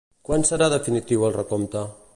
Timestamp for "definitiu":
0.75-1.29